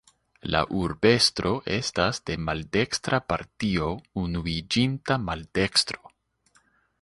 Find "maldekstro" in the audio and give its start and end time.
5.27-6.13